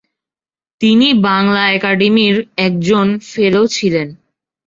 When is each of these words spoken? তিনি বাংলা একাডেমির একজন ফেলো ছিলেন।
তিনি 0.81 1.07
বাংলা 1.27 1.63
একাডেমির 1.71 2.35
একজন 2.57 3.07
ফেলো 3.31 3.61
ছিলেন। 3.67 4.07